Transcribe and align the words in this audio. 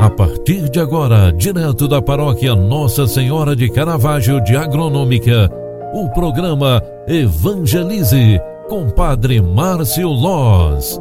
A 0.00 0.08
partir 0.08 0.70
de 0.70 0.78
agora, 0.78 1.32
direto 1.32 1.88
da 1.88 2.00
paróquia 2.00 2.54
Nossa 2.54 3.04
Senhora 3.08 3.56
de 3.56 3.68
Caravaggio 3.68 4.40
de 4.40 4.56
Agronômica, 4.56 5.50
o 5.92 6.08
programa 6.10 6.80
Evangelize 7.08 8.40
com 8.68 8.88
Padre 8.90 9.42
Márcio 9.42 10.08
Loz. 10.08 11.00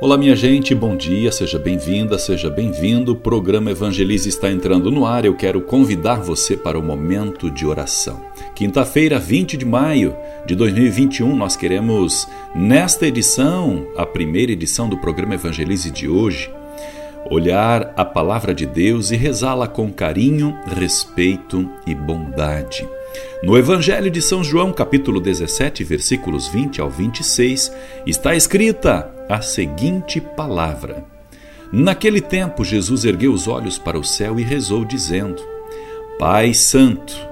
Olá, 0.00 0.16
minha 0.16 0.34
gente, 0.34 0.74
bom 0.74 0.96
dia, 0.96 1.30
seja 1.30 1.58
bem-vinda, 1.58 2.18
seja 2.18 2.48
bem-vindo. 2.48 3.12
O 3.12 3.16
programa 3.16 3.70
Evangelize 3.70 4.28
está 4.28 4.50
entrando 4.50 4.90
no 4.90 5.04
ar. 5.04 5.26
Eu 5.26 5.36
quero 5.36 5.60
convidar 5.60 6.22
você 6.22 6.56
para 6.56 6.78
o 6.78 6.82
momento 6.82 7.50
de 7.50 7.66
oração. 7.66 8.20
Quinta-feira, 8.54 9.18
20 9.18 9.56
de 9.58 9.66
maio 9.66 10.16
de 10.44 10.56
2021, 10.56 11.36
nós 11.36 11.54
queremos, 11.54 12.28
nesta 12.52 13.06
edição, 13.06 13.86
a 13.96 14.04
primeira 14.04 14.50
edição 14.50 14.88
do 14.88 14.98
programa 14.98 15.34
Evangelize 15.34 15.88
de 15.88 16.08
hoje, 16.08 16.50
olhar 17.30 17.92
a 17.96 18.04
palavra 18.04 18.52
de 18.52 18.66
Deus 18.66 19.12
e 19.12 19.16
rezá-la 19.16 19.68
com 19.68 19.92
carinho, 19.92 20.58
respeito 20.66 21.70
e 21.86 21.94
bondade. 21.94 22.88
No 23.40 23.56
Evangelho 23.56 24.10
de 24.10 24.20
São 24.20 24.42
João, 24.42 24.72
capítulo 24.72 25.20
17, 25.20 25.84
versículos 25.84 26.48
20 26.48 26.80
ao 26.80 26.90
26, 26.90 27.72
está 28.04 28.34
escrita 28.34 29.14
a 29.28 29.40
seguinte 29.40 30.20
palavra: 30.20 31.04
Naquele 31.72 32.20
tempo, 32.20 32.64
Jesus 32.64 33.04
ergueu 33.04 33.32
os 33.32 33.46
olhos 33.46 33.78
para 33.78 33.98
o 33.98 34.04
céu 34.04 34.40
e 34.40 34.42
rezou, 34.42 34.84
dizendo: 34.84 35.40
Pai 36.18 36.52
Santo, 36.52 37.31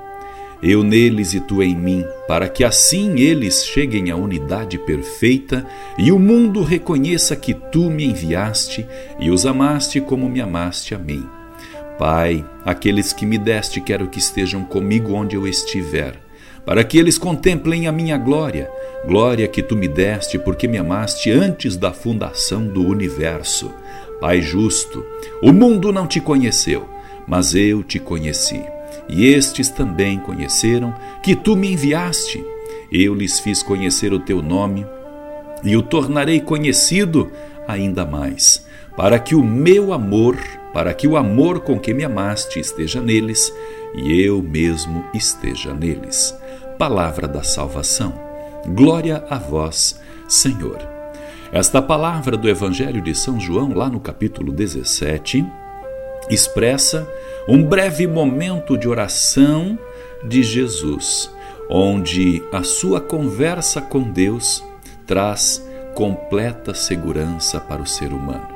Eu 0.61 0.83
neles 0.83 1.33
e 1.33 1.39
tu 1.39 1.63
em 1.63 1.75
mim, 1.75 2.05
para 2.27 2.47
que 2.47 2.63
assim 2.63 3.19
eles 3.19 3.65
cheguem 3.65 4.11
à 4.11 4.15
unidade 4.15 4.77
perfeita 4.77 5.65
e 5.97 6.11
o 6.11 6.19
mundo 6.19 6.61
reconheça 6.61 7.35
que 7.35 7.53
tu 7.53 7.89
me 7.89 8.05
enviaste 8.05 8.85
e 9.19 9.29
os 9.31 9.45
amaste 9.45 9.99
como 9.99 10.29
me 10.29 10.39
amaste 10.39 10.93
a 10.93 10.99
mim. 10.99 11.25
Pai, 11.97 12.45
aqueles 12.63 13.11
que 13.11 13.25
me 13.25 13.37
deste 13.37 13.81
quero 13.81 14.07
que 14.07 14.19
estejam 14.19 14.63
comigo 14.63 15.13
onde 15.13 15.35
eu 15.35 15.47
estiver, 15.47 16.19
para 16.65 16.83
que 16.83 16.97
eles 16.97 17.17
contemplem 17.17 17.87
a 17.87 17.91
minha 17.91 18.17
glória 18.17 18.69
Glória 19.05 19.47
que 19.47 19.63
tu 19.63 19.75
me 19.75 19.87
deste, 19.87 20.37
porque 20.37 20.67
me 20.67 20.77
amaste 20.77 21.31
antes 21.31 21.75
da 21.75 21.91
fundação 21.91 22.67
do 22.67 22.85
universo. 22.85 23.73
Pai 24.19 24.41
justo, 24.41 25.03
o 25.41 25.51
mundo 25.51 25.91
não 25.91 26.05
te 26.05 26.21
conheceu, 26.21 26.87
mas 27.27 27.55
eu 27.55 27.83
te 27.83 27.97
conheci. 27.97 28.61
E 29.11 29.27
estes 29.27 29.69
também 29.69 30.17
conheceram 30.17 30.95
que 31.21 31.35
tu 31.35 31.55
me 31.55 31.73
enviaste. 31.73 32.43
Eu 32.91 33.13
lhes 33.13 33.39
fiz 33.39 33.61
conhecer 33.61 34.13
o 34.13 34.19
teu 34.19 34.41
nome 34.41 34.85
e 35.63 35.75
o 35.75 35.81
tornarei 35.81 36.39
conhecido 36.39 37.31
ainda 37.67 38.05
mais, 38.05 38.65
para 38.95 39.19
que 39.19 39.35
o 39.35 39.43
meu 39.43 39.93
amor, 39.93 40.37
para 40.73 40.93
que 40.93 41.07
o 41.07 41.17
amor 41.17 41.59
com 41.59 41.77
que 41.77 41.93
me 41.93 42.03
amaste 42.03 42.59
esteja 42.59 43.01
neles 43.01 43.53
e 43.93 44.21
eu 44.21 44.41
mesmo 44.41 45.05
esteja 45.13 45.73
neles. 45.73 46.35
Palavra 46.77 47.27
da 47.27 47.43
salvação. 47.43 48.13
Glória 48.65 49.23
a 49.29 49.37
vós, 49.37 49.99
Senhor. 50.27 50.79
Esta 51.51 51.81
palavra 51.81 52.37
do 52.37 52.47
Evangelho 52.47 53.01
de 53.01 53.13
São 53.13 53.39
João, 53.39 53.73
lá 53.73 53.89
no 53.89 53.99
capítulo 53.99 54.53
17, 54.53 55.45
expressa 56.33 57.07
um 57.47 57.63
breve 57.63 58.07
momento 58.07 58.77
de 58.77 58.87
oração 58.87 59.77
de 60.23 60.41
Jesus, 60.41 61.29
onde 61.69 62.41
a 62.51 62.63
sua 62.63 63.01
conversa 63.01 63.81
com 63.81 64.03
Deus 64.03 64.63
traz 65.05 65.65
completa 65.93 66.73
segurança 66.73 67.59
para 67.59 67.81
o 67.81 67.87
ser 67.87 68.13
humano. 68.13 68.47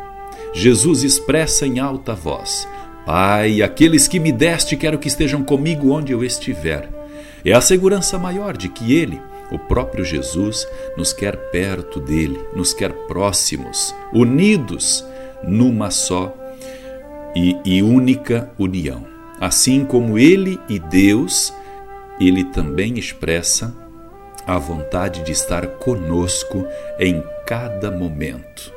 Jesus 0.53 1.03
expressa 1.03 1.67
em 1.67 1.79
alta 1.79 2.13
voz: 2.13 2.67
Pai, 3.05 3.61
aqueles 3.61 4.07
que 4.07 4.19
me 4.19 4.31
deste, 4.31 4.77
quero 4.77 4.97
que 4.97 5.07
estejam 5.07 5.43
comigo 5.43 5.91
onde 5.91 6.13
eu 6.13 6.23
estiver. 6.23 6.89
É 7.43 7.51
a 7.51 7.61
segurança 7.61 8.17
maior 8.17 8.55
de 8.55 8.69
que 8.69 8.95
Ele, 8.95 9.21
o 9.51 9.59
próprio 9.59 10.03
Jesus 10.03 10.67
nos 10.97 11.13
quer 11.13 11.35
perto 11.51 11.99
dele, 11.99 12.39
nos 12.55 12.73
quer 12.73 12.91
próximos, 13.07 13.93
unidos 14.13 15.05
numa 15.43 15.91
só 15.91 16.33
e, 17.35 17.57
e 17.65 17.83
única 17.83 18.49
união. 18.57 19.05
Assim 19.39 19.83
como 19.83 20.17
ele 20.17 20.59
e 20.69 20.79
Deus, 20.79 21.53
ele 22.19 22.45
também 22.45 22.97
expressa 22.97 23.75
a 24.47 24.57
vontade 24.57 25.23
de 25.23 25.31
estar 25.31 25.65
conosco 25.67 26.65
em 26.99 27.23
cada 27.45 27.91
momento. 27.91 28.71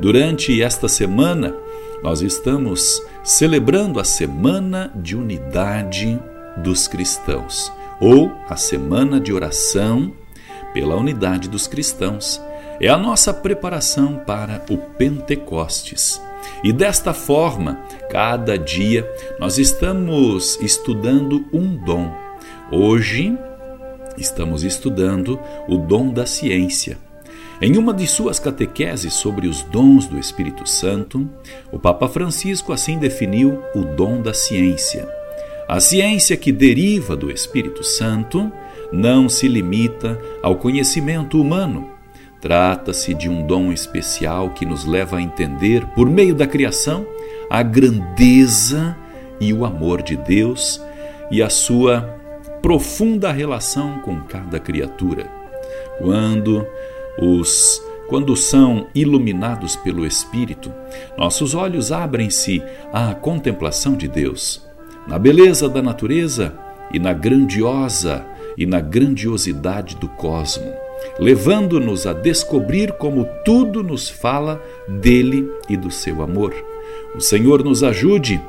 Durante 0.00 0.62
esta 0.62 0.88
semana, 0.88 1.54
nós 2.02 2.22
estamos 2.22 3.02
celebrando 3.24 3.98
a 3.98 4.04
Semana 4.04 4.92
de 4.94 5.16
Unidade 5.16 6.18
dos 6.56 6.86
Cristãos 6.86 7.72
ou 8.00 8.32
a 8.48 8.56
Semana 8.56 9.20
de 9.20 9.32
Oração 9.32 10.12
pela 10.72 10.96
Unidade 10.96 11.48
dos 11.48 11.66
Cristãos. 11.66 12.40
É 12.80 12.88
a 12.88 12.96
nossa 12.96 13.34
preparação 13.34 14.22
para 14.24 14.62
o 14.70 14.78
Pentecostes. 14.78 16.22
E 16.62 16.72
desta 16.72 17.14
forma, 17.14 17.80
cada 18.10 18.58
dia 18.58 19.08
nós 19.38 19.58
estamos 19.58 20.58
estudando 20.60 21.44
um 21.52 21.76
dom. 21.76 22.12
Hoje 22.70 23.36
estamos 24.16 24.64
estudando 24.64 25.38
o 25.68 25.76
dom 25.76 26.12
da 26.12 26.26
ciência. 26.26 26.98
Em 27.60 27.76
uma 27.76 27.92
de 27.92 28.06
suas 28.06 28.38
catequeses 28.38 29.14
sobre 29.14 29.48
os 29.48 29.62
dons 29.62 30.06
do 30.06 30.18
Espírito 30.18 30.68
Santo, 30.68 31.28
o 31.72 31.78
Papa 31.78 32.08
Francisco 32.08 32.72
assim 32.72 32.98
definiu 32.98 33.60
o 33.74 33.80
dom 33.80 34.22
da 34.22 34.32
ciência. 34.32 35.08
A 35.68 35.80
ciência 35.80 36.36
que 36.36 36.52
deriva 36.52 37.16
do 37.16 37.30
Espírito 37.30 37.82
Santo 37.82 38.50
não 38.92 39.28
se 39.28 39.48
limita 39.48 40.18
ao 40.42 40.56
conhecimento 40.56 41.40
humano. 41.40 41.97
Trata-se 42.40 43.14
de 43.14 43.28
um 43.28 43.46
dom 43.46 43.72
especial 43.72 44.50
que 44.50 44.64
nos 44.64 44.84
leva 44.84 45.16
a 45.16 45.22
entender, 45.22 45.84
por 45.88 46.08
meio 46.08 46.34
da 46.34 46.46
criação, 46.46 47.06
a 47.50 47.62
grandeza 47.62 48.96
e 49.40 49.52
o 49.52 49.64
amor 49.64 50.02
de 50.02 50.16
Deus 50.16 50.80
e 51.30 51.42
a 51.42 51.50
sua 51.50 52.02
profunda 52.62 53.32
relação 53.32 53.98
com 54.00 54.20
cada 54.20 54.60
criatura. 54.60 55.26
Quando 55.98 56.66
os 57.20 57.82
quando 58.08 58.34
são 58.34 58.86
iluminados 58.94 59.76
pelo 59.76 60.06
Espírito, 60.06 60.72
nossos 61.18 61.54
olhos 61.54 61.92
abrem-se 61.92 62.62
à 62.90 63.14
contemplação 63.14 63.94
de 63.94 64.08
Deus 64.08 64.66
na 65.08 65.18
beleza 65.18 65.70
da 65.70 65.80
natureza 65.80 66.54
e 66.92 66.98
na 66.98 67.14
grandiosa 67.14 68.26
e 68.58 68.66
na 68.66 68.78
grandiosidade 68.78 69.96
do 69.96 70.06
cosmo, 70.06 70.70
levando-nos 71.18 72.06
a 72.06 72.12
descobrir 72.12 72.92
como 72.92 73.28
tudo 73.44 73.82
nos 73.82 74.08
fala 74.08 74.62
dele 74.88 75.50
e 75.68 75.76
do 75.76 75.90
seu 75.90 76.22
amor. 76.22 76.54
O 77.14 77.20
Senhor 77.20 77.64
nos 77.64 77.82
ajude 77.82 78.40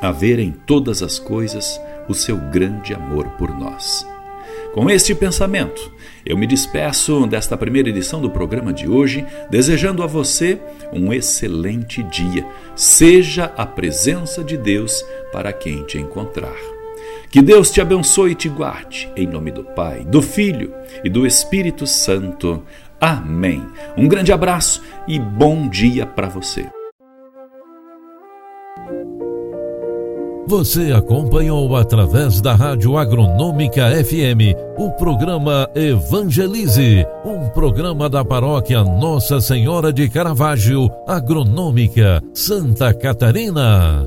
a 0.00 0.10
ver 0.10 0.38
em 0.38 0.50
todas 0.50 1.02
as 1.02 1.18
coisas 1.18 1.80
o 2.08 2.14
seu 2.14 2.36
grande 2.36 2.92
amor 2.92 3.28
por 3.38 3.56
nós. 3.56 4.06
Com 4.74 4.88
este 4.88 5.14
pensamento, 5.14 5.92
eu 6.24 6.36
me 6.36 6.46
despeço 6.46 7.26
desta 7.26 7.56
primeira 7.56 7.90
edição 7.90 8.20
do 8.20 8.30
programa 8.30 8.72
de 8.72 8.88
hoje, 8.88 9.24
desejando 9.50 10.02
a 10.02 10.06
você 10.06 10.58
um 10.92 11.12
excelente 11.12 12.02
dia. 12.04 12.46
Seja 12.74 13.52
a 13.56 13.66
presença 13.66 14.42
de 14.42 14.56
Deus 14.56 15.04
para 15.30 15.52
quem 15.52 15.84
te 15.84 15.98
encontrar. 15.98 16.81
Que 17.32 17.40
Deus 17.40 17.70
te 17.70 17.80
abençoe 17.80 18.32
e 18.32 18.34
te 18.34 18.46
guarde, 18.46 19.10
em 19.16 19.26
nome 19.26 19.50
do 19.50 19.64
Pai, 19.64 20.04
do 20.04 20.20
Filho 20.20 20.70
e 21.02 21.08
do 21.08 21.26
Espírito 21.26 21.86
Santo. 21.86 22.62
Amém. 23.00 23.64
Um 23.96 24.06
grande 24.06 24.30
abraço 24.30 24.82
e 25.08 25.18
bom 25.18 25.66
dia 25.66 26.04
para 26.04 26.28
você. 26.28 26.66
Você 30.46 30.92
acompanhou 30.92 31.74
através 31.74 32.42
da 32.42 32.54
Rádio 32.54 32.98
Agronômica 32.98 33.86
FM 34.04 34.54
o 34.76 34.90
programa 34.90 35.66
Evangelize, 35.74 37.06
um 37.24 37.48
programa 37.48 38.10
da 38.10 38.22
paróquia 38.22 38.84
Nossa 38.84 39.40
Senhora 39.40 39.90
de 39.90 40.06
Caravaggio, 40.10 40.90
Agronômica, 41.08 42.22
Santa 42.34 42.92
Catarina. 42.92 44.06